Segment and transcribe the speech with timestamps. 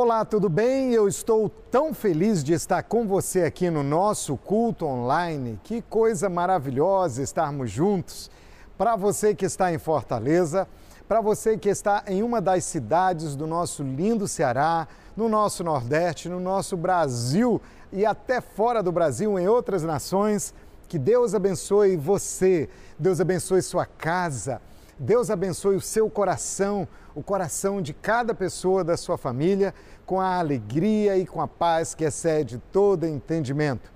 [0.00, 0.92] Olá, tudo bem?
[0.92, 5.58] Eu estou tão feliz de estar com você aqui no nosso culto online.
[5.64, 8.30] Que coisa maravilhosa estarmos juntos.
[8.78, 10.68] Para você que está em Fortaleza,
[11.08, 16.28] para você que está em uma das cidades do nosso lindo Ceará, no nosso Nordeste,
[16.28, 17.60] no nosso Brasil
[17.92, 20.54] e até fora do Brasil, em outras nações,
[20.86, 24.62] que Deus abençoe você, Deus abençoe sua casa,
[24.98, 29.72] Deus abençoe o seu coração, o coração de cada pessoa da sua família,
[30.04, 33.92] com a alegria e com a paz que excede todo entendimento.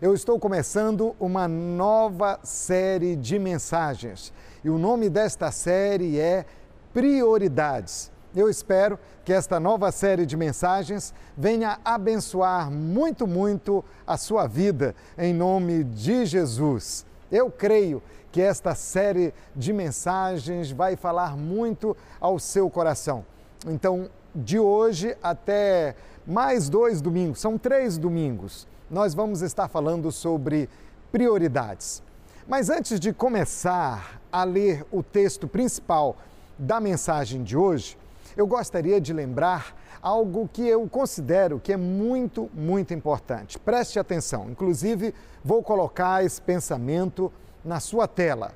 [0.00, 6.46] Eu estou começando uma nova série de mensagens e o nome desta série é
[6.92, 8.12] Prioridades.
[8.36, 14.94] Eu espero que esta nova série de mensagens venha abençoar muito, muito a sua vida,
[15.18, 17.04] em nome de Jesus.
[17.30, 18.00] Eu creio
[18.34, 23.24] que esta série de mensagens vai falar muito ao seu coração.
[23.64, 25.94] Então, de hoje até
[26.26, 30.68] mais dois domingos, são três domingos, nós vamos estar falando sobre
[31.12, 32.02] prioridades.
[32.48, 36.16] Mas antes de começar a ler o texto principal
[36.58, 37.96] da mensagem de hoje,
[38.36, 43.60] eu gostaria de lembrar algo que eu considero que é muito, muito importante.
[43.60, 47.32] Preste atenção, inclusive vou colocar esse pensamento
[47.64, 48.52] na sua tela.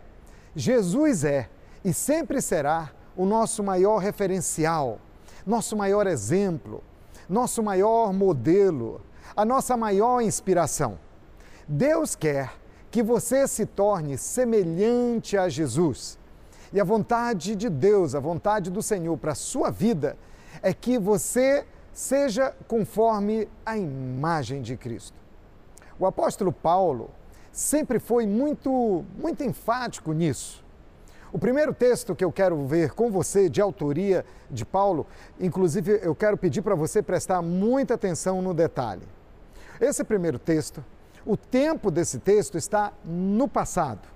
[0.54, 1.48] Jesus é
[1.84, 4.98] e sempre será o nosso maior referencial,
[5.46, 6.82] nosso maior exemplo,
[7.28, 9.00] nosso maior modelo,
[9.34, 10.98] a nossa maior inspiração.
[11.66, 12.52] Deus quer
[12.90, 16.18] que você se torne semelhante a Jesus.
[16.72, 20.16] E a vontade de Deus, a vontade do Senhor para a sua vida
[20.62, 25.16] é que você seja conforme a imagem de Cristo.
[25.98, 27.10] O apóstolo Paulo,
[27.52, 30.64] sempre foi muito, muito enfático nisso.
[31.32, 35.06] O primeiro texto que eu quero ver com você, de autoria de Paulo,
[35.38, 39.06] inclusive eu quero pedir para você prestar muita atenção no detalhe.
[39.78, 40.82] Esse primeiro texto,
[41.26, 44.08] o tempo desse texto está no passado.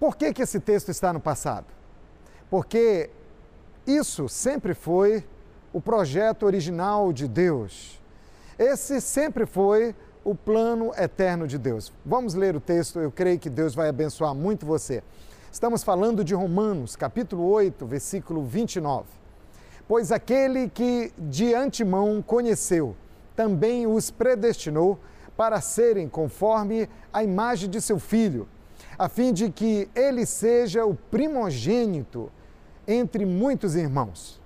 [0.00, 1.66] Por que, que esse texto está no passado?
[2.48, 3.10] Porque
[3.86, 5.24] isso sempre foi
[5.72, 8.00] o projeto original de Deus.
[8.58, 9.94] Esse sempre foi
[10.28, 11.90] o plano eterno de Deus.
[12.04, 15.02] Vamos ler o texto, eu creio que Deus vai abençoar muito você.
[15.50, 19.06] Estamos falando de Romanos, capítulo 8, versículo 29.
[19.88, 22.94] Pois aquele que de antemão conheceu,
[23.34, 24.98] também os predestinou
[25.34, 28.46] para serem conforme a imagem de seu filho,
[28.98, 32.30] a fim de que ele seja o primogênito
[32.86, 34.37] entre muitos irmãos.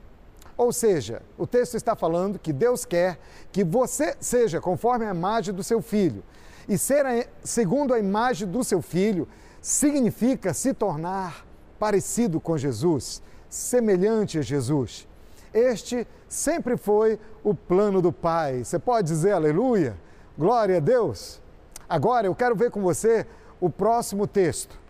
[0.57, 3.19] Ou seja, o texto está falando que Deus quer
[3.51, 6.23] que você seja conforme a imagem do seu filho.
[6.69, 9.27] E ser a, segundo a imagem do seu filho
[9.61, 11.47] significa se tornar
[11.79, 15.09] parecido com Jesus, semelhante a Jesus.
[15.53, 18.65] Este sempre foi o plano do Pai.
[18.65, 19.97] Você pode dizer aleluia?
[20.39, 21.41] Glória a Deus.
[21.89, 23.27] Agora eu quero ver com você
[23.61, 24.81] o próximo texto.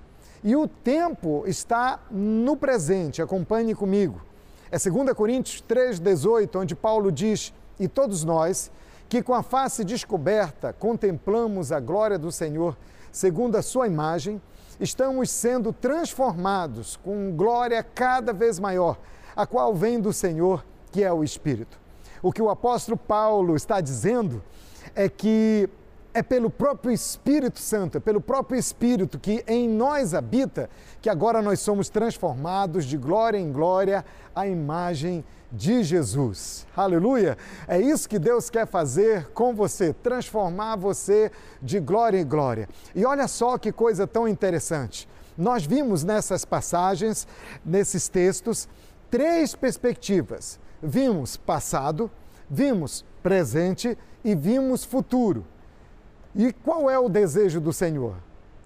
[0.45, 4.21] E o tempo está no presente, acompanhe comigo.
[4.73, 8.73] É 2 Coríntios 3,18, onde Paulo diz: E todos nós,
[9.07, 12.75] que com a face descoberta contemplamos a glória do Senhor,
[13.13, 14.41] segundo a Sua imagem,
[14.81, 18.99] estamos sendo transformados com glória cada vez maior,
[19.37, 21.79] a qual vem do Senhor, que é o Espírito.
[22.23, 24.43] O que o apóstolo Paulo está dizendo
[24.95, 25.69] é que
[26.15, 30.69] é pelo próprio Espírito Santo, é pelo próprio Espírito que em nós habita,
[31.01, 36.67] que agora nós somos transformados de glória em glória à imagem de Jesus.
[36.77, 37.37] Aleluia!
[37.69, 41.31] É isso que Deus quer fazer com você, transformar você
[41.61, 42.69] de glória em glória.
[42.95, 45.09] E olha só que coisa tão interessante.
[45.37, 47.27] Nós vimos nessas passagens,
[47.65, 48.69] nesses textos,
[49.11, 50.59] três perspectivas.
[50.83, 52.11] Vimos passado,
[52.51, 55.45] vimos presente e vimos futuro.
[56.35, 58.17] E qual é o desejo do Senhor?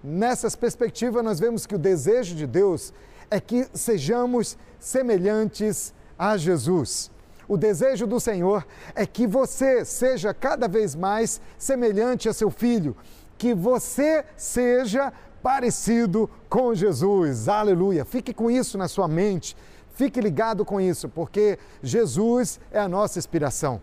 [0.01, 2.93] Nessas perspectivas, nós vemos que o desejo de Deus
[3.29, 7.11] é que sejamos semelhantes a Jesus.
[7.47, 8.65] O desejo do Senhor
[8.95, 12.95] é que você seja cada vez mais semelhante a seu filho,
[13.37, 15.11] que você seja
[15.43, 17.49] parecido com Jesus.
[17.49, 18.05] Aleluia.
[18.05, 19.57] Fique com isso na sua mente.
[19.93, 23.81] Fique ligado com isso, porque Jesus é a nossa inspiração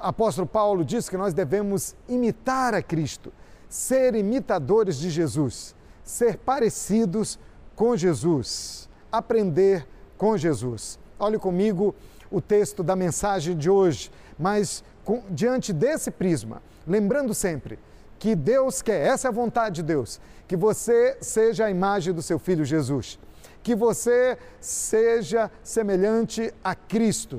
[0.00, 3.32] apóstolo Paulo diz que nós devemos imitar a Cristo,
[3.68, 7.38] ser imitadores de Jesus, ser parecidos
[7.76, 9.86] com Jesus, aprender
[10.16, 10.98] com Jesus.
[11.18, 11.94] Olhe comigo
[12.30, 17.78] o texto da mensagem de hoje, mas com, diante desse prisma, lembrando sempre
[18.18, 22.22] que Deus quer, essa é a vontade de Deus, que você seja a imagem do
[22.22, 23.18] seu filho Jesus,
[23.62, 27.38] que você seja semelhante a Cristo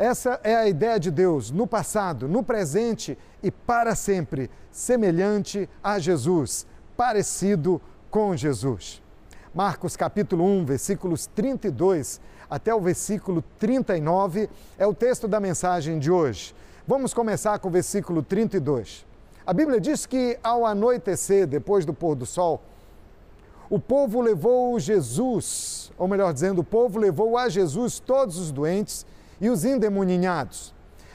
[0.00, 5.98] Essa é a ideia de Deus no passado, no presente e para sempre, semelhante a
[5.98, 6.66] Jesus,
[6.96, 7.78] parecido
[8.10, 9.02] com Jesus.
[9.54, 12.18] Marcos capítulo 1, versículos 32
[12.48, 14.48] até o versículo 39
[14.78, 16.54] é o texto da mensagem de hoje.
[16.88, 19.04] Vamos começar com o versículo 32.
[19.46, 22.62] A Bíblia diz que ao anoitecer, depois do pôr do sol,
[23.68, 29.04] o povo levou Jesus, ou melhor dizendo, o povo levou a Jesus todos os doentes
[29.40, 30.74] e os endemoninhados.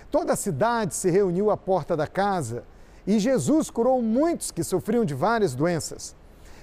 [0.10, 2.64] Toda a cidade se reuniu à porta da casa
[3.06, 6.16] e Jesus curou muitos que sofriam de várias doenças.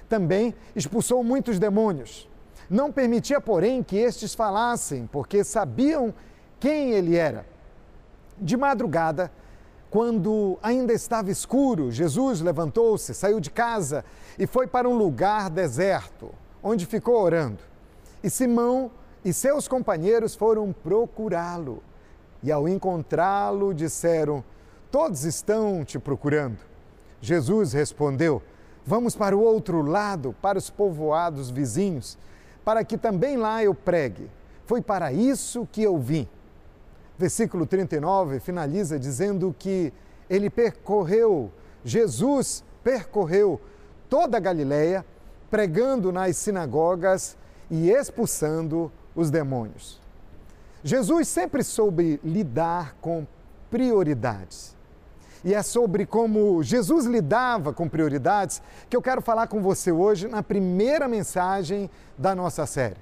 [0.09, 2.27] Também expulsou muitos demônios.
[2.69, 6.13] Não permitia, porém, que estes falassem, porque sabiam
[6.59, 7.45] quem ele era.
[8.37, 9.31] De madrugada,
[9.89, 14.03] quando ainda estava escuro, Jesus levantou-se, saiu de casa
[14.39, 16.31] e foi para um lugar deserto,
[16.63, 17.59] onde ficou orando.
[18.23, 18.89] E Simão
[19.23, 21.81] e seus companheiros foram procurá-lo.
[22.41, 24.43] E ao encontrá-lo, disseram:
[24.91, 26.59] Todos estão te procurando.
[27.21, 28.41] Jesus respondeu:
[28.85, 32.17] Vamos para o outro lado, para os povoados vizinhos,
[32.65, 34.29] para que também lá eu pregue.
[34.65, 36.27] Foi para isso que eu vim
[37.17, 39.93] versículo 39 finaliza dizendo que
[40.29, 41.51] ele percorreu,
[41.83, 43.61] Jesus percorreu
[44.09, 45.05] toda a Galileia,
[45.49, 47.37] pregando nas sinagogas
[47.69, 50.01] e expulsando os demônios.
[50.83, 53.25] Jesus sempre soube lidar com
[53.69, 54.75] prioridades.
[55.43, 60.27] E é sobre como Jesus lidava com prioridades que eu quero falar com você hoje
[60.27, 62.99] na primeira mensagem da nossa série.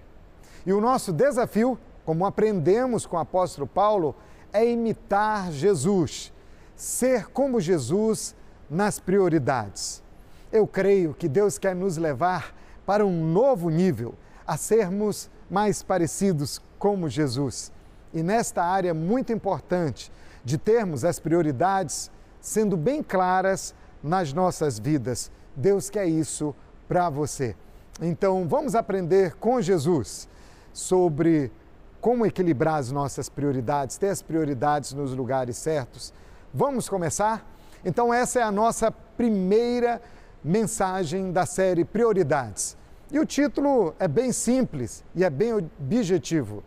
[0.66, 4.16] E o nosso desafio como aprendemos com o apóstolo Paulo,
[4.52, 6.34] é imitar Jesus,
[6.76, 8.36] ser como Jesus
[8.70, 10.04] nas prioridades.
[10.52, 12.56] Eu creio que Deus quer nos levar
[12.86, 14.16] para um novo nível,
[14.46, 17.74] a sermos mais parecidos como Jesus.
[18.14, 20.10] E nesta área muito importante
[20.44, 22.10] de termos as prioridades
[22.40, 25.30] sendo bem claras nas nossas vidas.
[25.56, 26.56] Deus quer isso
[26.88, 27.56] para você.
[28.02, 30.28] Então, vamos aprender com Jesus
[30.74, 31.52] sobre
[32.00, 36.14] como equilibrar as nossas prioridades, ter as prioridades nos lugares certos.
[36.54, 37.46] Vamos começar?
[37.86, 40.02] Então, essa é a nossa primeira
[40.44, 42.76] mensagem da série Prioridades.
[43.12, 46.64] E o título é bem simples e é bem objetivo: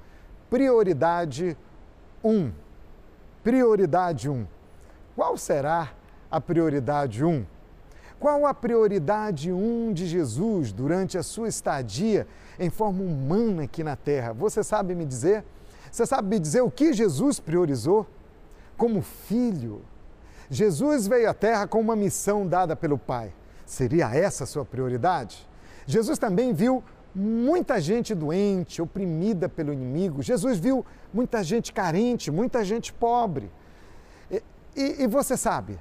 [0.51, 1.57] Prioridade
[2.23, 2.53] 1.
[3.43, 4.47] Prioridade 1.
[5.17, 5.93] Qual será
[6.31, 7.47] a prioridade 1?
[8.21, 12.27] Qual a prioridade 1 de Jesus durante a sua estadia
[12.59, 14.33] em forma humana aqui na terra.
[14.33, 15.45] Você sabe me dizer?
[15.91, 18.07] Você sabe me dizer o que Jesus priorizou?
[18.77, 19.83] Como filho,
[20.51, 23.33] Jesus veio à terra com uma missão dada pelo Pai.
[23.65, 25.47] Seria essa a sua prioridade?
[25.87, 26.83] Jesus também viu
[27.15, 30.23] muita gente doente, oprimida pelo inimigo.
[30.23, 33.51] Jesus viu muita gente carente, muita gente pobre.
[34.31, 34.43] E,
[34.77, 35.79] e, e você sabe,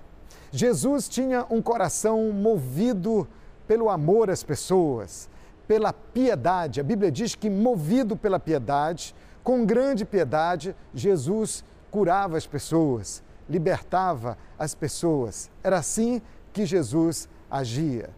[0.51, 3.27] Jesus tinha um coração movido
[3.67, 5.27] pelo amor às pessoas,
[5.67, 6.79] pela piedade.
[6.79, 14.37] A Bíblia diz que, movido pela piedade, com grande piedade, Jesus curava as pessoas, libertava
[14.59, 15.49] as pessoas.
[15.63, 16.21] Era assim
[16.51, 18.09] que Jesus agia.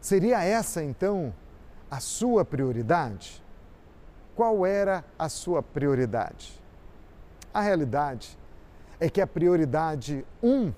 [0.00, 1.32] Seria essa, então,
[1.90, 3.42] a sua prioridade?
[4.34, 6.58] Qual era a sua prioridade?
[7.52, 8.38] A realidade
[8.98, 10.72] é que a prioridade um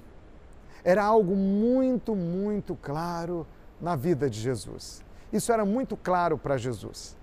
[0.84, 3.46] era algo muito, muito claro
[3.80, 5.04] na vida de Jesus.
[5.32, 7.16] Isso era muito claro para Jesus.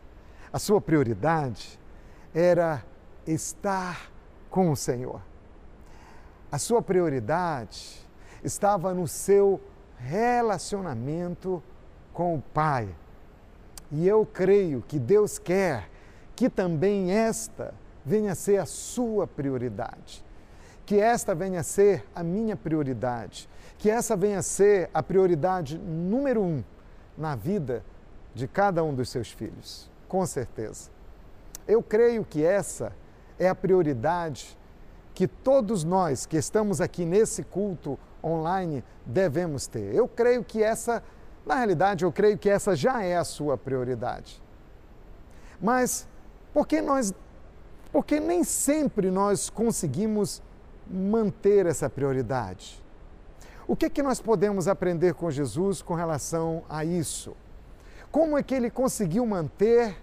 [0.51, 1.79] A sua prioridade
[2.34, 2.84] era
[3.27, 4.10] estar
[4.50, 5.22] com o Senhor.
[6.51, 8.08] A sua prioridade
[8.44, 9.62] estava no seu
[9.98, 11.62] relacionamento
[12.20, 12.90] com o Pai.
[13.90, 15.90] E eu creio que Deus quer
[16.36, 17.74] que também esta
[18.06, 20.22] venha a ser a sua prioridade.
[20.86, 23.48] Que esta venha a ser a minha prioridade.
[23.78, 26.62] Que essa venha a ser a prioridade número um
[27.18, 27.86] na vida
[28.36, 30.90] de cada um dos seus filhos, com certeza.
[31.66, 32.92] Eu creio que essa
[33.40, 34.58] é a prioridade
[35.14, 39.96] que todos nós que estamos aqui nesse culto online devemos ter.
[39.96, 41.02] Eu creio que essa,
[41.46, 44.41] na realidade, eu creio que essa já é a sua prioridade.
[45.62, 46.08] Mas
[46.53, 47.13] por que nós,
[47.91, 50.41] porque nem sempre nós conseguimos
[50.89, 52.84] manter essa prioridade?
[53.67, 57.36] O que, é que nós podemos aprender com Jesus com relação a isso?
[58.12, 59.96] Como é que ele conseguiu manter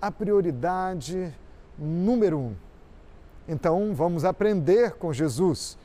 [0.00, 1.32] a prioridade
[1.78, 2.56] número um?
[3.46, 5.78] Então, vamos aprender com Jesus.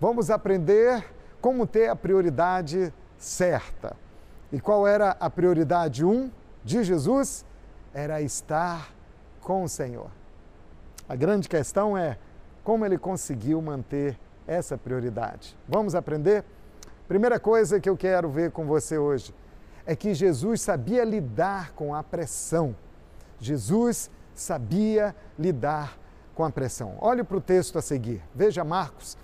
[0.00, 1.04] Vamos aprender
[1.40, 3.96] como ter a prioridade certa.
[4.52, 6.30] E qual era a prioridade um
[6.64, 7.44] de Jesus?
[7.92, 8.92] Era estar
[9.40, 10.10] com o Senhor.
[11.08, 12.18] A grande questão é
[12.64, 15.56] como ele conseguiu manter essa prioridade.
[15.68, 16.44] Vamos aprender?
[17.06, 19.32] Primeira coisa que eu quero ver com você hoje
[19.86, 22.74] é que Jesus sabia lidar com a pressão.
[23.38, 25.96] Jesus sabia lidar
[26.34, 26.96] com a pressão.
[27.00, 28.22] Olhe para o texto a seguir.
[28.34, 29.16] Veja Marcos,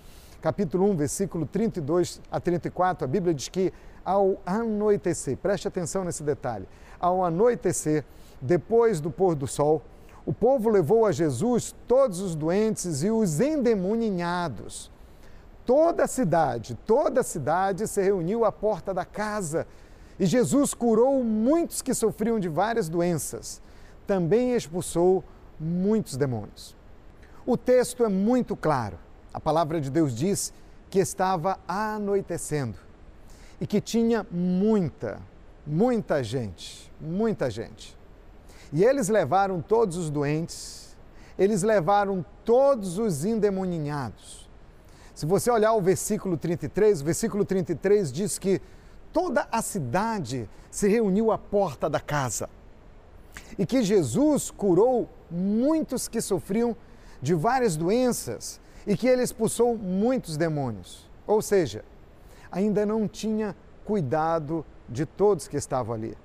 [0.43, 3.05] capítulo 1, versículo 32 a 34.
[3.05, 3.71] A Bíblia diz que
[4.03, 6.67] ao anoitecer, preste atenção nesse detalhe,
[6.99, 8.03] ao anoitecer,
[8.41, 9.81] depois do pôr do sol,
[10.25, 14.91] o povo levou a Jesus todos os doentes e os endemoninhados.
[15.65, 19.65] Toda a cidade, toda a cidade se reuniu à porta da casa
[20.19, 23.61] e Jesus curou muitos que sofriam de várias doenças.
[24.05, 25.23] Também expulsou
[25.57, 26.75] muitos demônios.
[27.45, 29.02] O texto é muito claro.
[29.33, 30.53] A palavra de Deus diz
[30.89, 32.77] que estava anoitecendo
[33.59, 35.19] e que tinha muita,
[35.65, 37.97] muita gente, muita gente.
[38.71, 40.95] E eles levaram todos os doentes,
[41.37, 44.47] eles levaram todos os endemoninhados.
[45.15, 48.61] Se você olhar o versículo 33, o versículo 33 diz que
[49.11, 52.49] toda a cidade se reuniu à porta da casa
[53.57, 56.75] e que Jesus curou muitos que sofriam
[57.21, 61.09] de várias doenças e que ele expulsou muitos demônios.
[61.25, 61.83] Ou seja,
[62.51, 66.17] ainda não tinha cuidado de todos que estavam ali.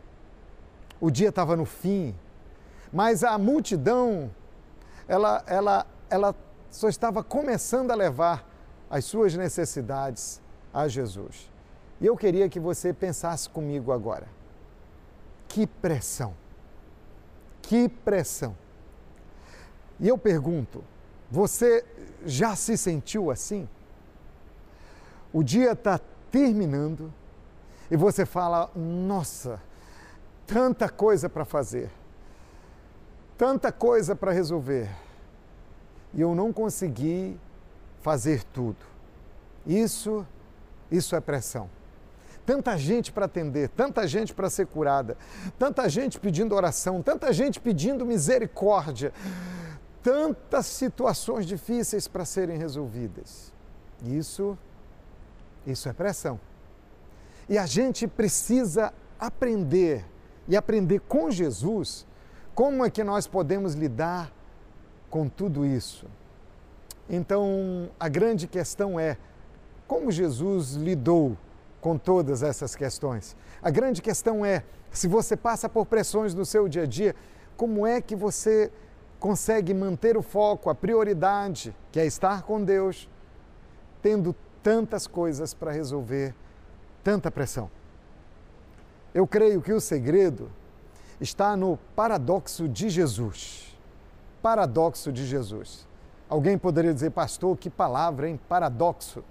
[1.01, 2.15] O dia estava no fim,
[2.93, 4.31] mas a multidão,
[5.07, 6.35] ela, ela, ela
[6.71, 8.47] só estava começando a levar
[8.91, 10.41] as suas necessidades
[10.73, 11.51] a Jesus.
[12.01, 14.27] E eu queria que você pensasse comigo agora.
[15.49, 16.35] Que pressão!
[17.63, 18.57] Que pressão!
[20.01, 20.85] E eu pergunto,
[21.31, 21.85] você
[22.25, 23.69] já se sentiu assim?
[25.33, 27.13] O dia está terminando
[27.91, 29.61] e você fala: nossa,
[30.47, 31.91] tanta coisa para fazer,
[33.37, 34.89] tanta coisa para resolver
[36.15, 37.39] e eu não consegui
[38.01, 38.79] fazer tudo.
[39.67, 40.27] Isso,
[40.91, 41.69] isso é pressão.
[42.47, 45.19] Tanta gente para atender, tanta gente para ser curada,
[45.59, 49.13] tanta gente pedindo oração, tanta gente pedindo misericórdia,
[50.09, 53.53] tantas situações difíceis para serem resolvidas.
[54.03, 54.57] Isso,
[55.67, 56.41] isso é pressão.
[57.47, 60.07] E a gente precisa aprender
[60.49, 62.07] e aprender com Jesus
[62.55, 64.33] como é que nós podemos lidar
[65.11, 66.07] com tudo isso.
[67.07, 69.19] Então, a grande questão é
[69.87, 71.37] como Jesus lidou
[71.83, 73.37] com todas essas questões.
[73.63, 77.15] A grande questão é: se você passa por pressões no seu dia a dia,
[77.59, 78.73] como é que você
[79.19, 83.09] consegue manter o foco, a prioridade, que é estar com Deus,
[84.01, 86.35] tendo tantas coisas para resolver,
[87.03, 87.71] tanta pressão?
[89.15, 90.51] Eu creio que o segredo
[91.21, 93.77] está no paradoxo de Jesus.
[94.41, 95.87] Paradoxo de Jesus.
[96.29, 98.39] Alguém poderia dizer, pastor, que palavra, hein?
[98.49, 99.25] Paradoxo.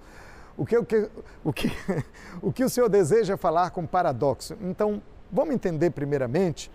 [0.56, 1.08] O que, o, que,
[1.44, 1.70] o, que,
[2.42, 4.56] o que o senhor deseja falar com paradoxo?
[4.60, 6.70] Então, vamos entender primeiramente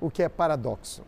[0.00, 1.02] o que é paradoxo.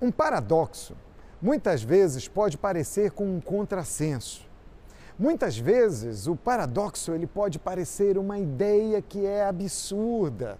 [0.00, 0.96] Um paradoxo,
[1.42, 4.48] muitas vezes, pode parecer com um contrassenso.
[5.18, 10.58] Muitas vezes, o paradoxo ele pode parecer uma ideia que é absurda,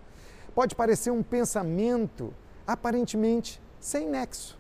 [0.55, 2.35] pode parecer um pensamento
[2.67, 4.59] aparentemente sem nexo.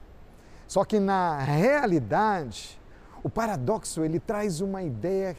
[0.66, 2.80] Só que na realidade,
[3.22, 5.36] o paradoxo ele traz uma ideia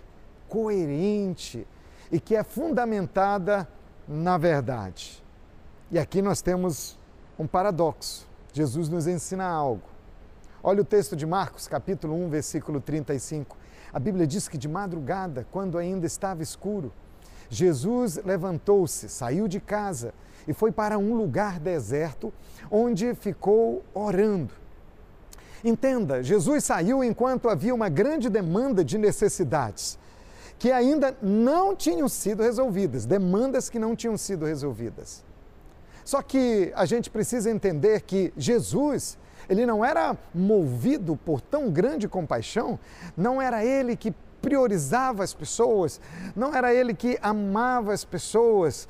[0.48, 1.68] coerente
[2.12, 3.68] e que é fundamentada
[4.08, 5.24] na verdade.
[5.90, 7.00] E aqui nós temos
[7.40, 8.30] um paradoxo.
[8.54, 9.84] Jesus nos ensina algo.
[10.62, 13.58] Olha o texto de Marcos, capítulo 1, versículo 35.
[13.94, 16.92] A Bíblia diz que de madrugada, quando ainda estava escuro,
[17.50, 20.14] Jesus levantou-se, saiu de casa
[20.48, 22.34] e foi para um lugar deserto,
[22.70, 24.54] onde ficou orando.
[25.64, 30.00] Entenda, Jesus saiu enquanto havia uma grande demanda de necessidades
[30.58, 35.24] que ainda não tinham sido resolvidas, demandas que não tinham sido resolvidas.
[36.04, 39.18] Só que a gente precisa entender que Jesus,
[39.50, 42.80] ele não era movido por tão grande compaixão,
[43.16, 46.02] não era ele que priorizava as pessoas,
[46.36, 48.88] não era ele que amava as pessoas.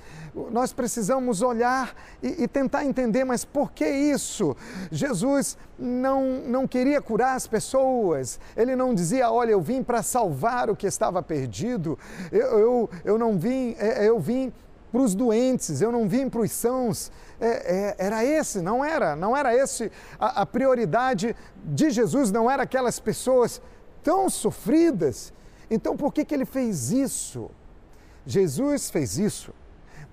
[0.49, 4.55] Nós precisamos olhar e, e, tentar entender, mas por que isso?
[4.89, 10.69] Jesus não, não queria curar as pessoas, ele não dizia, olha, eu vim para salvar
[10.69, 11.99] o que estava perdido,
[12.31, 14.53] eu, eu, eu não vim, é, eu vim
[14.91, 17.11] para os doentes, eu não vim para os sãos.
[17.39, 22.49] É, é, era esse, não era, não era esse a, a prioridade de Jesus, não
[22.49, 23.61] era aquelas pessoas
[24.03, 25.33] tão sofridas
[25.71, 27.49] então, por que, que ele fez isso?
[28.25, 29.53] Jesus fez isso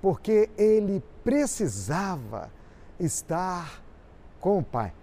[0.01, 2.49] porque ele precisava
[3.01, 3.83] estar
[4.41, 4.95] com o Pai.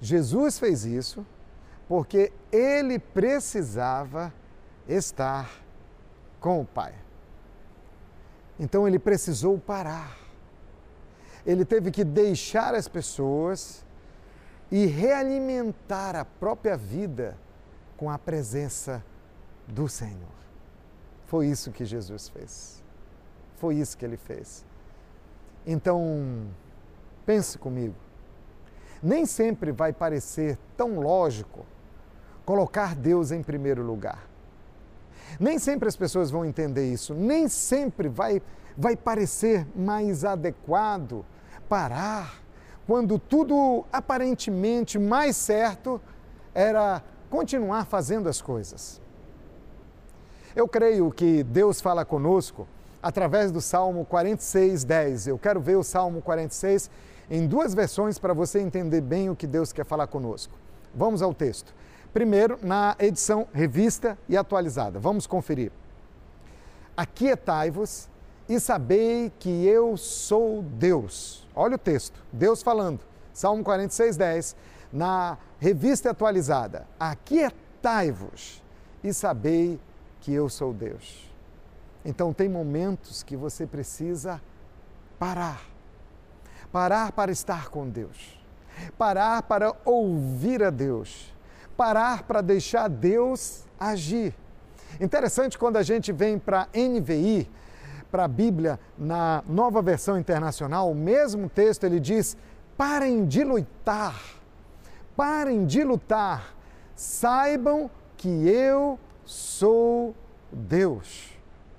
[0.00, 1.26] Jesus fez isso
[1.88, 4.32] porque ele precisava
[4.88, 5.50] estar
[6.38, 6.94] com o Pai.
[8.60, 10.18] Então ele precisou parar.
[11.46, 13.82] Ele teve que deixar as pessoas
[14.70, 17.38] e realimentar a própria vida
[17.96, 19.02] com a presença
[19.66, 20.38] do Senhor.
[21.24, 22.84] Foi isso que Jesus fez.
[23.56, 24.62] Foi isso que ele fez.
[25.66, 26.46] Então,
[27.24, 27.96] pense comigo.
[29.02, 31.64] Nem sempre vai parecer tão lógico
[32.44, 34.29] colocar Deus em primeiro lugar.
[35.38, 38.42] Nem sempre as pessoas vão entender isso, nem sempre vai,
[38.76, 41.24] vai parecer mais adequado
[41.68, 42.40] parar
[42.86, 46.00] quando tudo aparentemente mais certo
[46.52, 49.00] era continuar fazendo as coisas.
[50.56, 52.66] Eu creio que Deus fala conosco
[53.00, 55.28] através do Salmo 46, 10.
[55.28, 56.90] Eu quero ver o Salmo 46
[57.30, 60.52] em duas versões para você entender bem o que Deus quer falar conosco.
[60.92, 61.72] Vamos ao texto.
[62.12, 64.98] Primeiro, na edição revista e atualizada.
[64.98, 65.70] Vamos conferir.
[66.96, 68.08] Aquietai-vos
[68.48, 71.46] e sabei que eu sou Deus.
[71.54, 73.00] Olha o texto, Deus falando.
[73.32, 74.56] Salmo 46, 10.
[74.92, 76.84] Na revista atualizada.
[76.98, 78.60] Aquietai-vos
[79.04, 79.78] e sabei
[80.20, 81.30] que eu sou Deus.
[82.04, 84.42] Então, tem momentos que você precisa
[85.16, 85.62] parar.
[86.72, 88.36] Parar para estar com Deus.
[88.98, 91.29] Parar para ouvir a Deus
[91.80, 94.34] parar para deixar Deus agir.
[95.00, 97.48] Interessante quando a gente vem para NVI,
[98.10, 102.36] para a Bíblia, na nova versão internacional, o mesmo texto ele diz:
[102.76, 104.20] parem de lutar,
[105.16, 106.54] parem de lutar,
[106.94, 110.14] saibam que eu sou
[110.52, 111.30] Deus.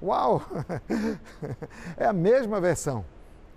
[0.01, 0.41] Uau!
[1.95, 3.05] É a mesma versão.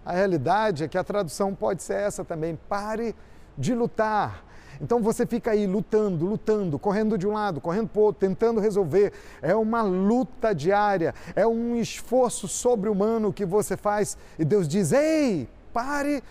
[0.05, 3.17] A realidade é que a tradução pode ser essa também: pare
[3.57, 4.45] de lutar
[4.81, 8.61] então você fica aí lutando, lutando, correndo de um lado, correndo para o outro, tentando
[8.61, 9.13] resolver.
[9.41, 14.17] É uma luta diária, é um esforço sobre-humano que você faz.
[14.39, 16.23] E Deus diz: Ei, pare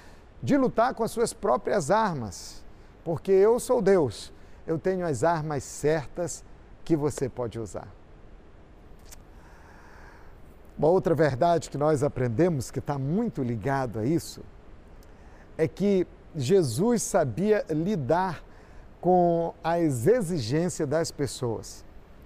[0.41, 2.63] de lutar com as suas próprias armas,
[3.03, 4.32] porque eu sou Deus,
[4.67, 6.43] eu tenho as armas certas
[6.84, 7.88] que você pode usar.
[10.77, 14.41] Uma outra verdade que nós aprendemos, que está muito ligado a isso,
[15.58, 18.43] é que Jesus sabia lidar
[19.00, 21.84] com as exigências das pessoas.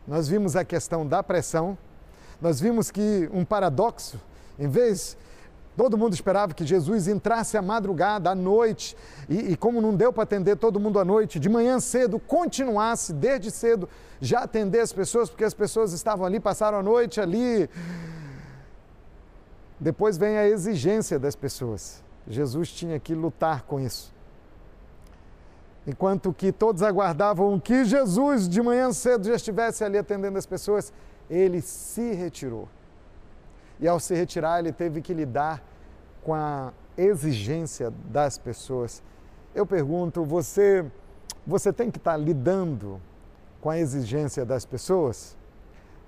[0.08, 1.78] Nós vimos a questão da pressão,
[2.42, 4.20] nós vimos que um paradoxo,
[4.58, 5.18] em vez
[5.78, 8.98] Todo mundo esperava que Jesus entrasse à madrugada, à noite,
[9.30, 13.14] e, e, como não deu para atender todo mundo à noite, de manhã cedo, continuasse
[13.14, 13.88] desde cedo
[14.20, 17.70] já atender as pessoas, porque as pessoas estavam ali, passaram a noite ali.
[19.80, 22.04] Depois vem a exigência das pessoas.
[22.28, 24.14] Jesus tinha que lutar com isso.
[25.86, 30.92] Enquanto que todos aguardavam que Jesus de manhã cedo já estivesse ali atendendo as pessoas,
[31.30, 32.68] ele se retirou.
[33.80, 35.64] E ao se retirar, ele teve que lidar
[36.24, 39.02] com a exigência das pessoas.
[39.56, 40.86] Eu pergunto, você
[41.46, 43.02] você tem que estar lidando
[43.62, 45.38] com a exigência das pessoas?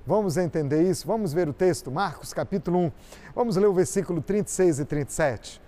[0.06, 1.08] Vamos entender isso?
[1.08, 2.92] Vamos ver o texto, Marcos capítulo 1.
[3.34, 5.62] Vamos ler o versículo 36 e 37.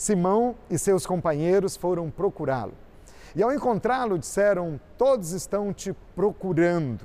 [0.00, 2.72] Simão e seus companheiros foram procurá-lo.
[3.36, 7.04] E ao encontrá-lo, disseram: Todos estão te procurando.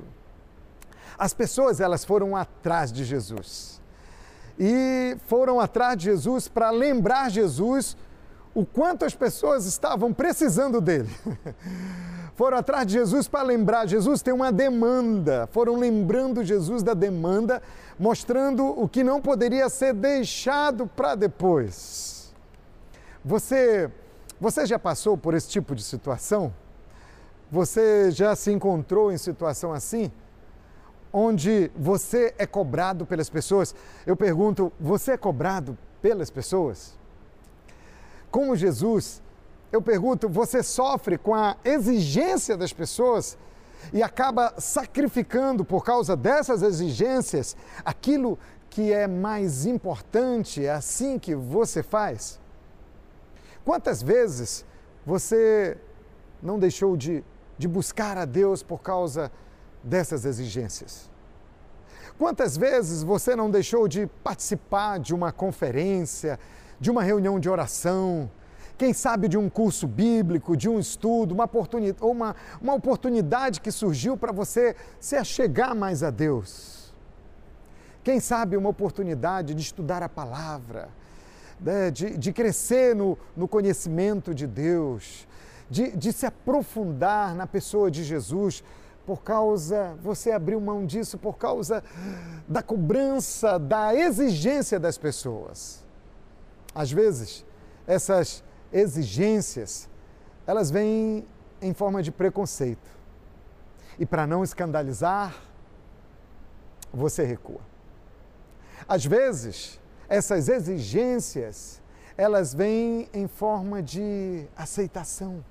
[1.17, 3.81] As pessoas elas foram atrás de Jesus.
[4.58, 7.97] E foram atrás de Jesus para lembrar Jesus
[8.53, 11.10] o quanto as pessoas estavam precisando dele.
[12.36, 15.47] Foram atrás de Jesus para lembrar, Jesus tem uma demanda.
[15.53, 17.62] Foram lembrando Jesus da demanda,
[17.97, 22.14] mostrando o que não poderia ser deixado para depois.
[23.28, 23.90] Você,
[24.40, 26.54] você já passou por esse tipo de situação?
[27.52, 30.12] Você já se encontrou em situação assim?
[31.12, 33.74] Onde você é cobrado pelas pessoas?
[34.06, 36.94] Eu pergunto, você é cobrado pelas pessoas?
[38.30, 39.24] Como Jesus,
[39.72, 43.40] eu pergunto, você sofre com a exigência das pessoas
[43.92, 48.38] e acaba sacrificando por causa dessas exigências aquilo
[48.70, 50.64] que é mais importante?
[50.64, 52.44] É assim que você faz?
[53.65, 54.63] Quantas vezes
[55.04, 55.75] você
[56.41, 57.23] não deixou de,
[57.58, 59.32] de buscar a Deus por causa
[59.84, 61.10] dessas exigências?
[62.17, 66.39] Quantas vezes você não deixou de participar de uma conferência,
[66.80, 68.30] de uma reunião de oração,
[68.78, 73.71] quem sabe de um curso bíblico, de um estudo, uma oportunidade, uma, uma oportunidade que
[73.71, 76.93] surgiu para você se achegar mais a Deus?
[78.04, 80.89] Quem sabe uma oportunidade de estudar a palavra,
[81.60, 85.28] né, de, de crescer no, no conhecimento de Deus.
[85.70, 88.63] de, de se aprofundar na pessoa de Jesus,
[89.06, 91.84] por causa, você abriu mão disso por causa
[92.48, 95.84] da cobrança, da exigência das pessoas.
[96.74, 97.46] Às vezes,
[97.86, 99.88] essas exigências,
[100.46, 101.26] elas vêm
[101.62, 102.89] em forma de preconceito.
[104.00, 105.36] E para não escandalizar,
[106.91, 107.62] você recua.
[108.88, 111.82] Às vezes, essas exigências,
[112.18, 115.44] elas vêm em forma de aceitação.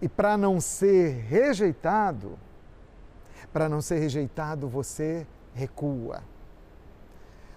[0.00, 2.38] E para não ser rejeitado,
[3.52, 6.22] para não ser rejeitado, você recua.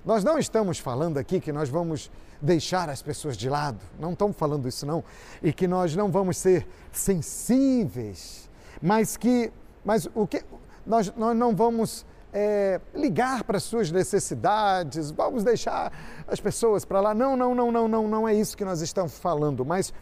[0.04, 2.10] Nós não estamos falando aqui que nós vamos
[2.42, 5.04] deixar as pessoas de lado, não estamos falando isso não,
[5.44, 8.50] e que nós não vamos ser sensíveis,
[8.82, 9.52] mas que,
[9.86, 10.44] mas o que
[10.84, 15.92] nós, nós não vamos é, ligar para as suas necessidades, vamos deixar
[16.28, 17.14] as pessoas para lá.
[17.14, 19.94] Não, não, não, não, não, não é isso que nós estamos falando, mas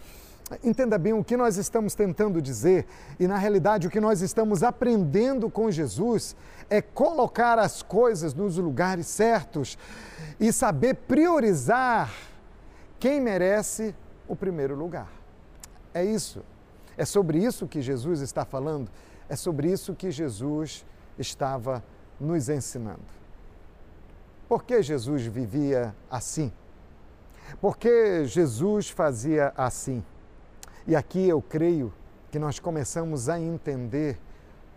[0.63, 2.87] Entenda bem o que nós estamos tentando dizer
[3.19, 6.35] e, na realidade, o que nós estamos aprendendo com Jesus
[6.69, 9.77] é colocar as coisas nos lugares certos
[10.39, 12.11] e saber priorizar
[12.99, 13.93] quem merece
[14.27, 15.11] o primeiro lugar.
[15.93, 16.43] É isso.
[16.97, 18.89] É sobre isso que Jesus está falando,
[19.29, 20.83] é sobre isso que Jesus
[21.17, 21.83] estava
[22.19, 23.19] nos ensinando.
[24.47, 26.51] Por que Jesus vivia assim?
[27.61, 30.03] Por que Jesus fazia assim?
[30.87, 31.93] E aqui eu creio
[32.31, 34.19] que nós começamos a entender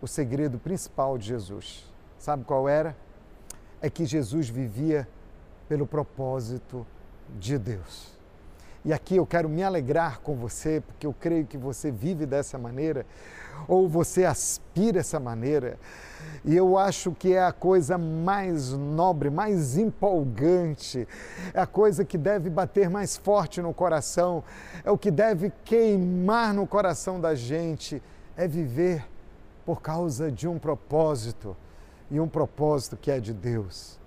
[0.01, 1.91] o segredo principal de Jesus.
[2.17, 2.95] Sabe qual era?
[3.81, 5.07] É que Jesus vivia
[5.67, 6.85] pelo propósito
[7.39, 8.12] de Deus.
[8.85, 12.57] E aqui eu quero me alegrar com você, porque eu creio que você vive dessa
[12.57, 13.05] maneira,
[13.67, 15.77] ou você aspira essa maneira.
[16.43, 21.07] E eu acho que é a coisa mais nobre, mais empolgante,
[21.53, 24.43] é a coisa que deve bater mais forte no coração,
[24.83, 28.01] é o que deve queimar no coração da gente,
[28.35, 29.05] é viver
[29.65, 31.55] por causa de um propósito,
[32.13, 33.99] e um propósito que é de Deus.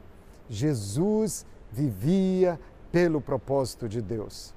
[0.49, 2.59] Jesus vivia
[2.93, 4.55] pelo propósito de Deus.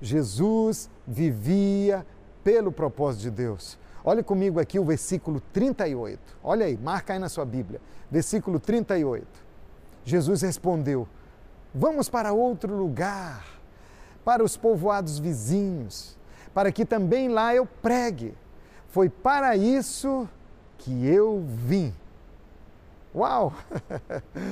[0.00, 2.06] Jesus vivia
[2.42, 3.78] pelo propósito de Deus.
[4.02, 6.18] Olhe comigo aqui o versículo 38.
[6.42, 7.80] Olha aí, marca aí na sua Bíblia.
[8.10, 9.26] Versículo 38.
[10.04, 11.06] Jesus respondeu:
[11.74, 13.44] Vamos para outro lugar,
[14.24, 16.16] para os povoados vizinhos,
[16.54, 18.34] para que também lá eu pregue.
[18.88, 20.28] Foi para isso
[20.78, 21.94] que eu vim.
[23.14, 23.52] Uau!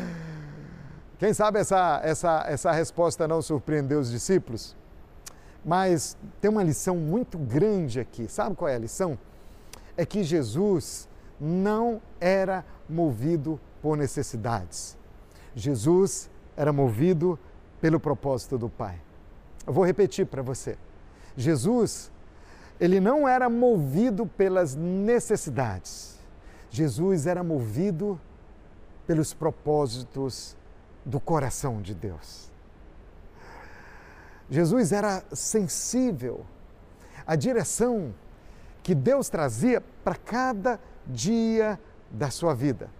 [1.18, 4.76] Quem sabe essa, essa, essa resposta não surpreendeu os discípulos?
[5.68, 8.26] Mas tem uma lição muito grande aqui.
[8.26, 9.18] Sabe qual é a lição?
[9.98, 11.08] é que Jesus
[11.40, 14.96] não era movido por necessidades.
[15.56, 17.36] Jesus era movido
[17.80, 19.00] pelo propósito do Pai.
[19.66, 20.78] Eu vou repetir para você.
[21.36, 22.12] Jesus,
[22.78, 26.16] ele não era movido pelas necessidades.
[26.70, 28.20] Jesus era movido
[29.04, 30.56] pelos propósitos
[31.04, 32.52] do coração de Deus.
[34.50, 36.44] Jesus era sensível
[37.26, 38.14] à direção
[38.82, 41.78] que Deus trazia para cada dia
[42.10, 42.90] da sua vida.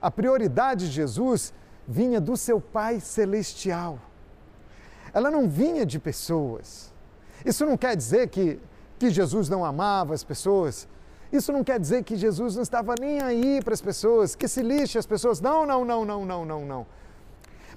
[0.00, 1.54] A prioridade de Jesus
[1.86, 3.98] vinha do seu Pai Celestial.
[5.14, 6.92] Ela não vinha de pessoas.
[7.44, 8.60] Isso não quer dizer que,
[8.98, 10.88] que Jesus não amava as pessoas.
[11.32, 14.62] Isso não quer dizer que Jesus não estava nem aí para as pessoas, que se
[14.62, 15.40] lixe as pessoas.
[15.40, 16.86] Não, não, não, não, não, não, não.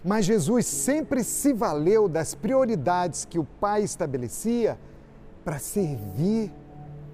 [0.05, 4.77] Mas Jesus sempre se valeu das prioridades que o Pai estabelecia
[5.43, 6.53] para servir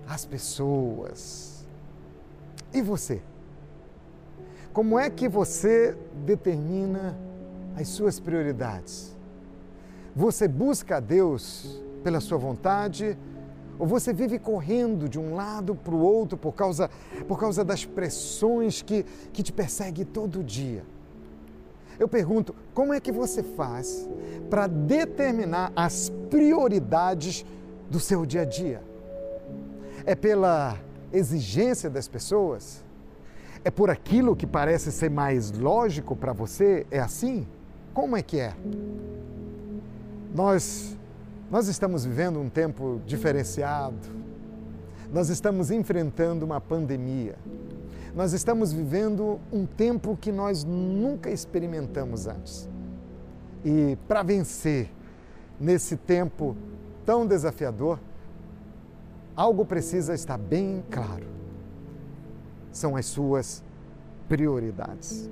[0.06, 1.66] as pessoas.
[2.74, 3.22] E você?
[4.74, 7.18] Como é que você determina
[7.78, 9.16] as suas prioridades?
[10.14, 13.18] Você busca a Deus pela sua vontade
[13.80, 16.90] ou você vive correndo de um lado para o outro por causa,
[17.26, 20.84] por causa das pressões que, que te perseguem todo dia?
[22.02, 24.10] Eu pergunto, como é que você faz
[24.50, 27.46] para determinar as prioridades
[27.92, 28.82] do seu dia a dia?
[30.04, 30.80] É pela
[31.14, 32.84] exigência das pessoas?
[33.64, 36.88] É por aquilo que parece ser mais lógico para você?
[36.90, 37.48] É assim?
[37.94, 38.56] Como é que é?
[40.34, 40.98] Nós,
[41.52, 44.10] nós estamos vivendo um tempo diferenciado.
[45.14, 47.36] Nós estamos enfrentando uma pandemia.
[48.14, 52.70] Nós estamos vivendo um tempo que nós nunca experimentamos antes.
[53.64, 54.92] E para vencer
[55.58, 56.58] nesse tempo
[57.06, 58.00] tão desafiador,
[59.34, 61.26] algo precisa estar bem claro.
[62.72, 63.64] São as suas
[64.28, 65.30] prioridades.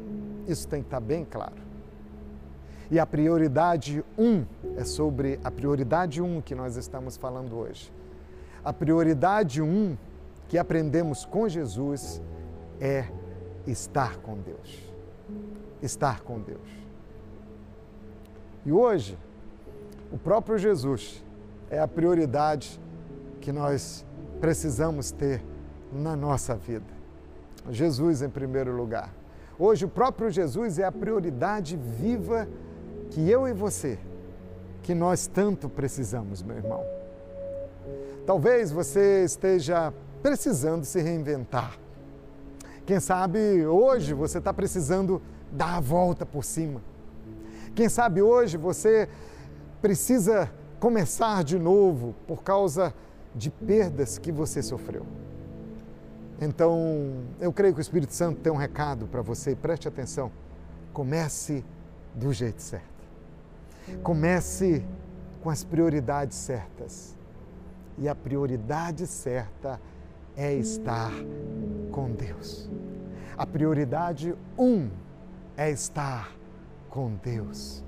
[0.48, 1.70] Isso tem que estar bem claro.
[2.90, 4.46] E a prioridade um
[4.78, 7.92] é sobre a prioridade um que nós estamos falando hoje.
[8.64, 9.98] A prioridade um
[10.48, 12.22] que aprendemos com Jesus
[12.80, 13.06] é
[13.68, 14.94] estar com Deus.
[15.82, 16.70] Estar com Deus.
[18.66, 19.18] E hoje,
[20.12, 21.24] o próprio Jesus
[21.70, 22.80] é a prioridade
[23.40, 24.06] que nós
[24.40, 25.44] precisamos ter
[25.92, 27.00] na nossa vida.
[27.70, 29.14] Jesus em primeiro lugar.
[29.58, 32.48] Hoje, o próprio Jesus é a prioridade viva
[33.12, 34.00] que eu e você,
[34.84, 36.84] que nós tanto precisamos, meu irmão.
[38.26, 41.78] Talvez você esteja precisando se reinventar.
[42.90, 45.22] Quem sabe hoje você está precisando
[45.52, 46.82] dar a volta por cima.
[47.76, 49.08] Quem sabe hoje você
[49.80, 52.92] precisa começar de novo por causa
[53.36, 55.06] de perdas que você sofreu.
[56.42, 60.32] Então, eu creio que o Espírito Santo tem um recado para você, preste atenção.
[60.92, 61.64] Comece
[62.16, 63.06] do jeito certo.
[64.02, 64.84] Comece
[65.44, 67.16] com as prioridades certas.
[68.00, 69.80] E a prioridade certa
[70.40, 71.12] é estar
[71.92, 72.70] com Deus.
[73.38, 74.90] A prioridade um
[75.58, 76.32] é estar
[76.90, 77.84] com Deus.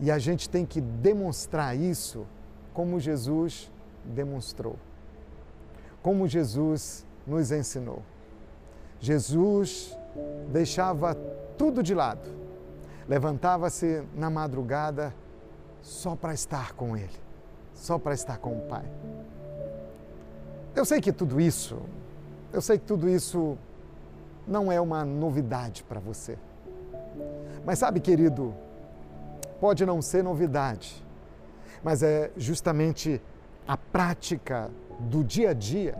[0.00, 2.24] E a gente tem que demonstrar isso
[2.72, 3.72] como Jesus
[4.04, 4.76] demonstrou.
[6.00, 8.04] Como Jesus nos ensinou.
[9.00, 9.98] Jesus
[10.52, 11.16] deixava
[11.58, 12.30] tudo de lado,
[13.08, 15.12] levantava-se na madrugada
[15.80, 17.20] só para estar com Ele,
[17.74, 18.84] só para estar com o Pai.
[20.74, 21.78] Eu sei que tudo isso,
[22.52, 23.58] eu sei que tudo isso
[24.46, 26.38] não é uma novidade para você.
[27.64, 28.54] Mas sabe, querido,
[29.60, 31.04] pode não ser novidade,
[31.82, 33.20] mas é justamente
[33.68, 35.94] a prática do dia a dia,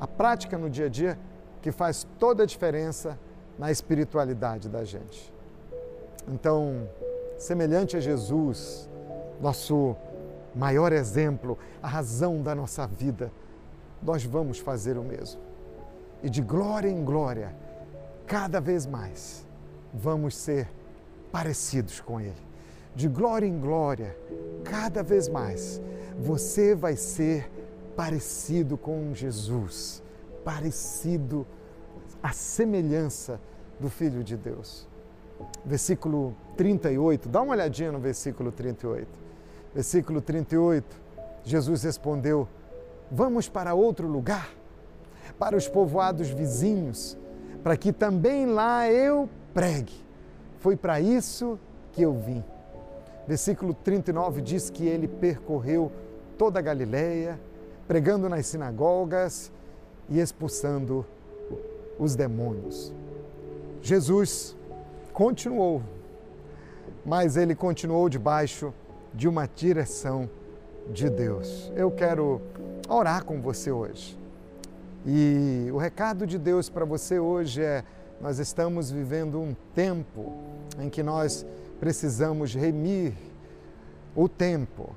[0.00, 1.18] a prática no dia a dia
[1.60, 3.18] que faz toda a diferença
[3.58, 5.32] na espiritualidade da gente.
[6.26, 6.88] Então,
[7.38, 8.88] semelhante a Jesus,
[9.40, 9.94] nosso
[10.54, 13.30] maior exemplo, a razão da nossa vida,
[14.04, 15.40] nós vamos fazer o mesmo.
[16.22, 17.54] E de glória em glória,
[18.26, 19.46] cada vez mais,
[19.92, 20.68] vamos ser
[21.32, 22.44] parecidos com Ele.
[22.94, 24.16] De glória em glória,
[24.62, 25.80] cada vez mais,
[26.18, 27.50] você vai ser
[27.96, 30.02] parecido com Jesus,
[30.44, 31.46] parecido
[32.22, 33.40] à semelhança
[33.80, 34.86] do Filho de Deus.
[35.64, 39.08] Versículo 38, dá uma olhadinha no versículo 38.
[39.74, 40.96] Versículo 38,
[41.42, 42.48] Jesus respondeu:
[43.14, 44.50] Vamos para outro lugar,
[45.38, 47.16] para os povoados vizinhos,
[47.62, 49.94] para que também lá eu pregue.
[50.58, 51.56] Foi para isso
[51.92, 52.42] que eu vim.
[53.24, 55.92] Versículo 39 diz que ele percorreu
[56.36, 57.38] toda a Galileia,
[57.86, 59.52] pregando nas sinagogas
[60.10, 61.06] e expulsando
[61.96, 62.92] os demônios.
[63.80, 64.56] Jesus
[65.12, 65.84] continuou,
[67.06, 68.74] mas ele continuou debaixo
[69.14, 70.28] de uma direção
[70.90, 71.72] de Deus.
[71.74, 72.40] Eu quero
[72.88, 74.18] orar com você hoje.
[75.06, 77.84] E o recado de Deus para você hoje é:
[78.20, 80.32] nós estamos vivendo um tempo
[80.78, 81.44] em que nós
[81.78, 83.12] precisamos remir
[84.14, 84.90] o tempo.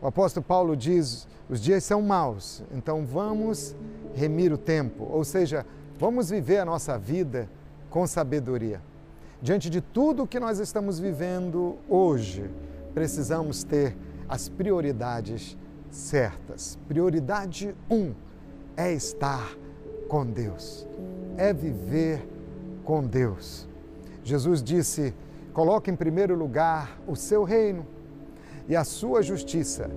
[0.00, 3.74] O apóstolo Paulo diz: os dias são maus, então vamos
[4.14, 5.66] remir o tempo, ou seja,
[5.98, 7.48] vamos viver a nossa vida
[7.90, 8.80] com sabedoria.
[9.42, 12.50] Diante de tudo que nós estamos vivendo hoje,
[12.94, 13.96] precisamos ter
[14.30, 15.58] as prioridades
[15.90, 16.78] certas.
[16.86, 18.14] Prioridade um
[18.76, 19.52] é estar
[20.08, 20.86] com Deus,
[21.36, 22.24] é viver
[22.84, 23.68] com Deus.
[24.22, 25.12] Jesus disse:
[25.52, 27.84] coloque em primeiro lugar o seu reino
[28.68, 29.90] e a sua justiça,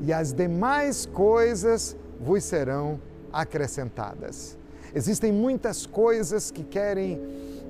[0.00, 3.00] e as demais coisas vos serão
[3.32, 4.56] acrescentadas.
[4.94, 7.20] Existem muitas coisas que querem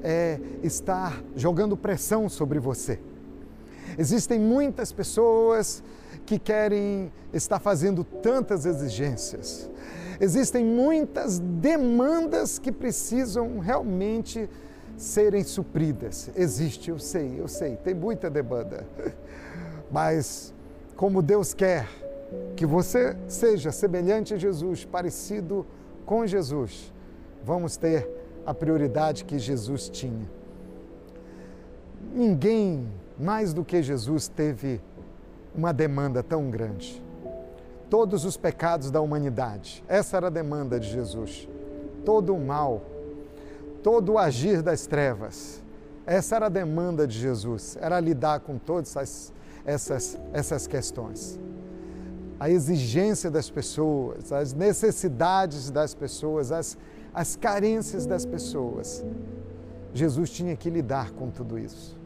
[0.03, 3.01] é, estar jogando pressão sobre você.
[3.99, 5.83] Existem muitas pessoas
[6.27, 9.69] que querem estar fazendo tantas exigências.
[10.21, 14.49] Existem muitas demandas que precisam realmente
[14.97, 16.31] serem supridas.
[16.37, 18.87] Existe, eu sei, eu sei, tem muita demanda.
[19.91, 20.53] Mas
[20.95, 21.89] como Deus quer
[22.55, 25.67] que você seja semelhante a Jesus, parecido
[26.05, 26.93] com Jesus,
[27.43, 28.09] vamos ter
[28.45, 30.29] a prioridade que Jesus tinha.
[32.13, 32.87] Ninguém
[33.19, 34.81] mais do que Jesus teve
[35.55, 37.03] uma demanda tão grande.
[37.89, 41.49] Todos os pecados da humanidade, essa era a demanda de Jesus.
[42.05, 42.83] Todo o mal,
[43.83, 45.63] todo o agir das trevas,
[46.07, 49.33] essa era a demanda de Jesus, era lidar com todas as
[49.65, 51.39] essas, essas questões.
[52.39, 56.77] A exigência das pessoas, as necessidades das pessoas, as,
[57.13, 59.05] as carências das pessoas.
[59.93, 61.99] Jesus tinha que lidar com tudo isso.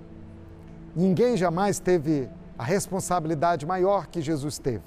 [0.94, 2.28] Ninguém jamais teve
[2.58, 4.82] a responsabilidade maior que Jesus teve,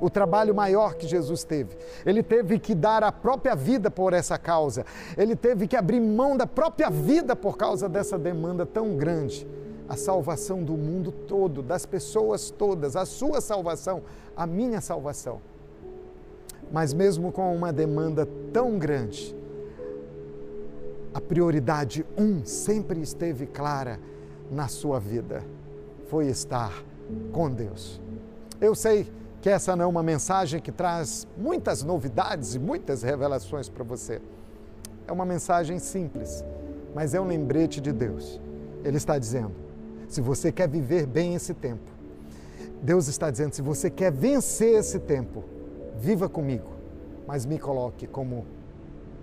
[0.00, 1.76] o trabalho maior que Jesus teve.
[2.04, 4.84] Ele teve que dar a própria vida por essa causa,
[5.16, 9.46] ele teve que abrir mão da própria vida por causa dessa demanda tão grande.
[9.88, 14.02] A salvação do mundo todo, das pessoas todas, a sua salvação,
[14.36, 15.40] a minha salvação.
[16.70, 19.34] Mas mesmo com uma demanda tão grande,
[21.14, 23.98] a prioridade um sempre esteve clara
[24.50, 25.42] na sua vida:
[26.08, 26.84] foi estar
[27.32, 28.00] com Deus.
[28.60, 33.68] Eu sei que essa não é uma mensagem que traz muitas novidades e muitas revelações
[33.68, 34.20] para você.
[35.06, 36.44] É uma mensagem simples,
[36.94, 38.40] mas é um lembrete de Deus.
[38.84, 39.52] Ele está dizendo:
[40.08, 41.90] se você quer viver bem esse tempo,
[42.82, 45.44] Deus está dizendo: se você quer vencer esse tempo,
[45.96, 46.70] viva comigo,
[47.26, 48.44] mas me coloque como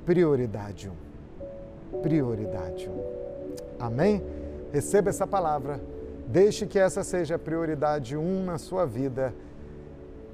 [0.05, 0.91] prioridade
[1.95, 2.89] prioridade.
[3.79, 4.21] Amém?
[4.71, 5.79] Receba essa palavra,
[6.27, 9.33] deixe que essa seja a prioridade um na sua vida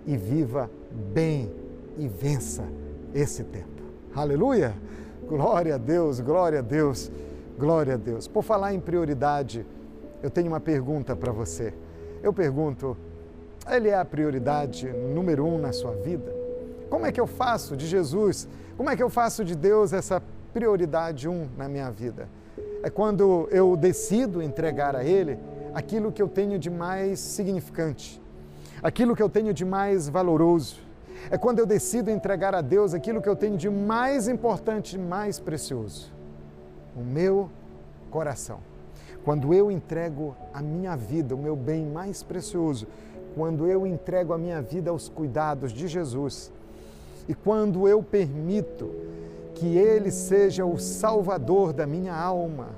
[0.05, 0.69] e viva
[1.13, 1.51] bem
[1.97, 2.63] e vença
[3.13, 3.81] esse tempo.
[4.15, 4.73] Aleluia!
[5.27, 7.11] Glória a Deus, glória a Deus,
[7.57, 8.27] glória a Deus.
[8.27, 9.65] Por falar em prioridade,
[10.21, 11.73] eu tenho uma pergunta para você.
[12.21, 12.97] Eu pergunto,
[13.69, 16.35] ele é a prioridade número um na sua vida?
[16.89, 18.47] Como é que eu faço de Jesus?
[18.75, 20.21] Como é que eu faço de Deus essa
[20.53, 22.27] prioridade um na minha vida.
[22.83, 25.37] É quando eu decido entregar a Ele
[25.73, 28.21] aquilo que eu tenho de mais significante,
[28.81, 30.77] aquilo que eu tenho de mais valoroso.
[31.29, 35.39] É quando eu decido entregar a Deus aquilo que eu tenho de mais importante, mais
[35.39, 36.11] precioso,
[36.95, 37.49] o meu
[38.09, 38.59] coração.
[39.23, 42.87] Quando eu entrego a minha vida, o meu bem mais precioso,
[43.35, 46.51] quando eu entrego a minha vida aos cuidados de Jesus
[47.27, 48.89] e quando eu permito
[49.53, 52.69] que Ele seja o Salvador da minha alma.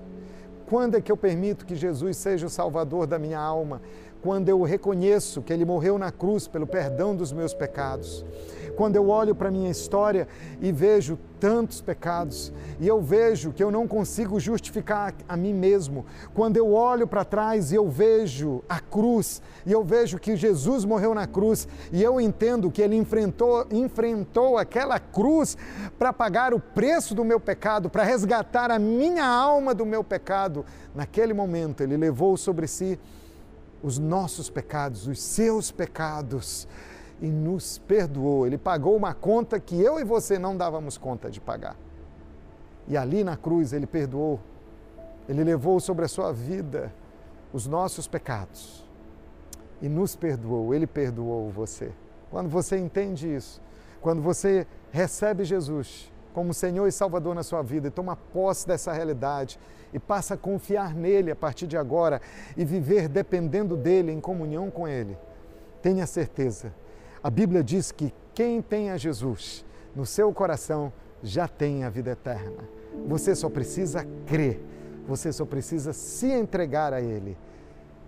[0.68, 3.82] Quando é que eu permito que Jesus seja o Salvador da minha alma?
[4.22, 8.26] Quando eu reconheço que Ele morreu na cruz pelo perdão dos meus pecados
[8.76, 10.28] quando eu olho para a minha história
[10.62, 16.06] e vejo tantos pecados, e eu vejo que eu não consigo justificar a mim mesmo,
[16.34, 20.86] quando eu olho para trás e eu vejo a cruz, e eu vejo que Jesus
[20.86, 25.58] morreu na cruz, e eu entendo que ele enfrentou, enfrentou aquela cruz
[26.00, 30.66] para pagar o preço do meu pecado, para resgatar a minha alma do meu pecado,
[30.96, 32.98] naquele momento ele levou sobre si
[33.84, 36.66] os nossos pecados, os seus pecados
[37.24, 38.46] e nos perdoou.
[38.46, 41.78] Ele pagou uma conta que eu e você não dávamos conta de pagar.
[42.86, 44.42] E ali na cruz ele perdoou.
[45.30, 46.94] Ele levou sobre a sua vida
[47.54, 48.86] os nossos pecados
[49.82, 50.74] e nos perdoou.
[50.74, 51.94] Ele perdoou você.
[52.30, 53.62] Quando você entende isso,
[54.02, 58.92] quando você recebe Jesus como Senhor e Salvador na sua vida e toma posse dessa
[58.92, 59.58] realidade
[59.94, 62.20] e passa a confiar nele a partir de agora
[62.58, 65.18] e viver dependendo dele, em comunhão com ele,
[65.82, 66.74] tenha certeza
[67.24, 69.64] a Bíblia diz que quem tem a Jesus
[69.96, 70.92] no seu coração
[71.24, 72.64] já tem a vida eterna.
[73.08, 74.62] Você só precisa crer,
[75.08, 77.38] você só precisa se entregar a Ele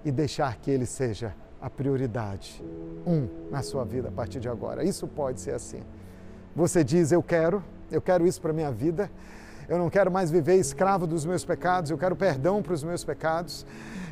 [0.04, 2.64] e deixar que Ele seja a prioridade,
[3.08, 4.84] um, na sua vida a partir de agora.
[4.84, 5.82] Isso pode ser assim.
[6.56, 9.10] Você diz: Eu quero, eu quero isso para a minha vida
[9.68, 13.04] eu não quero mais viver escravo dos meus pecados, eu quero perdão para os meus
[13.04, 13.66] pecados,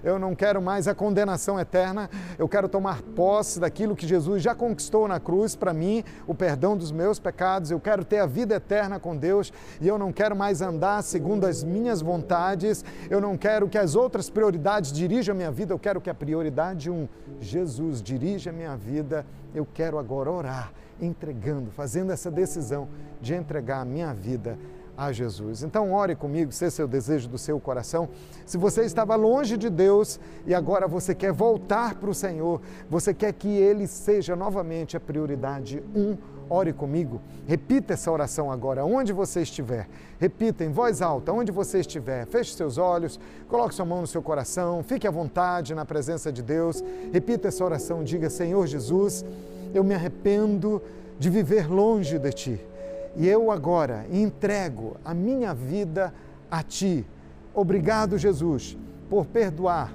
[0.04, 4.54] eu não quero mais a condenação eterna, eu quero tomar posse daquilo que Jesus já
[4.54, 8.56] conquistou na cruz para mim, o perdão dos meus pecados, eu quero ter a vida
[8.56, 13.38] eterna com Deus e eu não quero mais andar segundo as minhas vontades, eu não
[13.38, 17.08] quero que as outras prioridades dirijam a minha vida, eu quero que a prioridade um,
[17.40, 22.90] Jesus dirija a minha vida, eu quero agora orar, entregando, fazendo essa decisão
[23.22, 24.58] de entregar a minha vida
[24.98, 25.64] a Jesus.
[25.64, 28.10] Então, ore comigo, se esse é o desejo do seu coração.
[28.46, 33.14] Se você estava longe de Deus e agora você quer voltar para o Senhor, você
[33.14, 36.16] quer que Ele seja novamente a prioridade um,
[36.50, 37.22] ore comigo.
[37.48, 39.88] Repita essa oração agora, onde você estiver.
[40.20, 42.26] Repita em voz alta, onde você estiver.
[42.28, 46.44] Feche seus olhos, coloque sua mão no seu coração, fique à vontade na presença de
[46.44, 46.84] Deus.
[47.12, 49.26] Repita essa oração, diga: Senhor Jesus,
[49.74, 50.82] eu me arrependo
[51.18, 52.73] de viver longe de Ti
[53.16, 56.14] e eu agora entrego a minha vida
[56.50, 57.06] a Ti.
[57.54, 58.78] Obrigado, Jesus,
[59.10, 59.94] por perdoar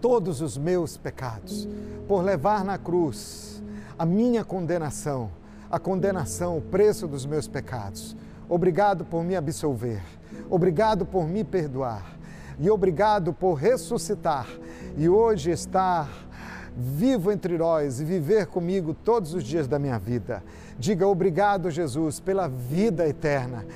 [0.00, 1.68] todos os meus pecados,
[2.06, 3.62] por levar na cruz
[3.98, 5.30] a minha condenação,
[5.70, 8.16] a condenação, o preço dos meus pecados.
[8.48, 10.02] Obrigado por me absolver,
[10.48, 12.18] obrigado por me perdoar
[12.58, 14.46] e obrigado por ressuscitar
[14.96, 16.08] e hoje estar
[16.76, 20.42] vivo entre nós e viver comigo todos os dias da minha vida.
[20.80, 23.66] Diga obrigado, Jesus, pela vida eterna.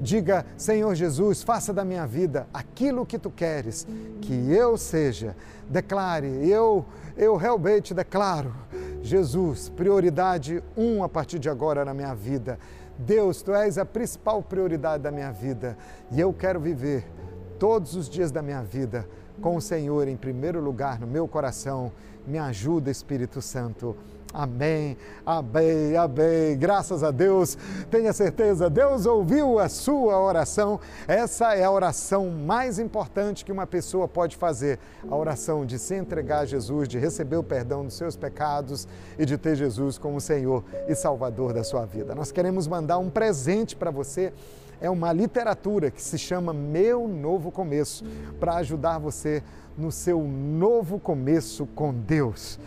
[0.00, 3.86] Diga, Senhor Jesus, faça da minha vida aquilo que tu queres
[4.22, 5.36] que eu seja.
[5.68, 6.86] Declare, eu,
[7.18, 8.54] eu realmente declaro,
[9.02, 12.58] Jesus, prioridade um a partir de agora na minha vida.
[12.98, 15.76] Deus, tu és a principal prioridade da minha vida
[16.10, 17.06] e eu quero viver
[17.58, 19.06] todos os dias da minha vida
[19.42, 21.92] com o Senhor em primeiro lugar no meu coração.
[22.26, 23.94] Me ajuda, Espírito Santo.
[24.34, 26.58] Amém, amém, amém.
[26.58, 27.56] Graças a Deus,
[27.88, 30.80] tenha certeza, Deus ouviu a sua oração.
[31.06, 35.94] Essa é a oração mais importante que uma pessoa pode fazer: a oração de se
[35.94, 40.20] entregar a Jesus, de receber o perdão dos seus pecados e de ter Jesus como
[40.20, 42.12] Senhor e Salvador da sua vida.
[42.12, 44.32] Nós queremos mandar um presente para você
[44.80, 48.04] é uma literatura que se chama Meu Novo Começo,
[48.40, 49.42] para ajudar você
[49.78, 52.58] no seu novo começo com Deus.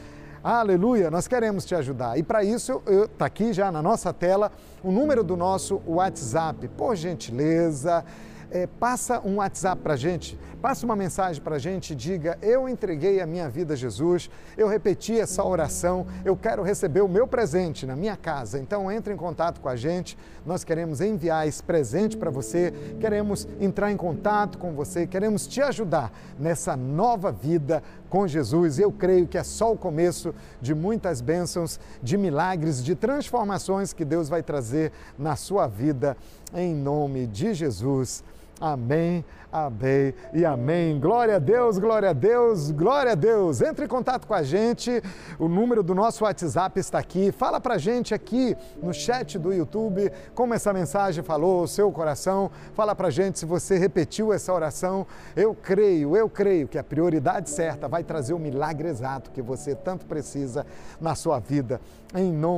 [0.43, 2.17] Aleluia, nós queremos te ajudar.
[2.17, 4.51] E para isso, está aqui já na nossa tela
[4.83, 6.67] o número do nosso WhatsApp.
[6.69, 8.05] Por gentileza,
[8.51, 12.69] é, passa um WhatsApp para a gente, passa uma mensagem para a gente, diga: Eu
[12.69, 17.27] entreguei a minha vida a Jesus, eu repeti essa oração, eu quero receber o meu
[17.27, 18.59] presente na minha casa.
[18.59, 23.47] Então, entre em contato com a gente, nós queremos enviar esse presente para você, queremos
[23.59, 28.79] entrar em contato com você, queremos te ajudar nessa nova vida com Jesus.
[28.79, 34.05] Eu creio que é só o começo de muitas bênçãos, de milagres, de transformações que
[34.05, 36.15] Deus vai trazer na sua vida,
[36.53, 38.23] em nome de Jesus.
[38.59, 40.99] Amém, amém e amém.
[40.99, 43.61] Glória a Deus, glória a Deus, glória a Deus.
[43.61, 44.99] Entre em contato com a gente.
[45.37, 47.31] O número do nosso WhatsApp está aqui.
[47.31, 52.49] Fala pra gente aqui no chat do YouTube como essa mensagem falou o seu coração.
[52.73, 55.05] Fala pra gente se você repetiu essa oração.
[55.35, 59.75] Eu creio, eu creio que a prioridade certa vai trazer o milagre exato que você
[59.75, 60.65] tanto precisa
[60.99, 61.79] na sua vida.
[62.15, 62.55] Em nome